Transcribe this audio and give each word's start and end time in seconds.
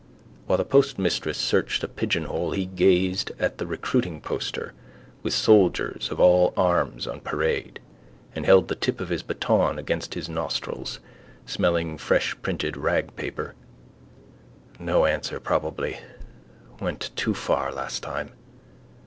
While 0.47 0.57
the 0.57 0.65
postmistress 0.65 1.37
searched 1.37 1.83
a 1.83 1.87
pigeonhole 1.87 2.53
he 2.53 2.65
gazed 2.65 3.33
at 3.37 3.59
the 3.59 3.67
recruiting 3.67 4.19
poster 4.19 4.73
with 5.21 5.31
soldiers 5.35 6.09
of 6.09 6.19
all 6.19 6.55
arms 6.57 7.05
on 7.05 7.19
parade: 7.19 7.79
and 8.33 8.43
held 8.43 8.67
the 8.67 8.73
tip 8.75 8.99
of 8.99 9.09
his 9.09 9.21
baton 9.21 9.77
against 9.77 10.15
his 10.15 10.27
nostrils, 10.27 10.99
smelling 11.45 11.99
freshprinted 11.99 12.77
rag 12.77 13.15
paper. 13.15 13.53
No 14.79 15.05
answer 15.05 15.39
probably. 15.39 15.99
Went 16.79 17.11
too 17.15 17.35
far 17.35 17.71
last 17.71 18.01
time. 18.01 18.31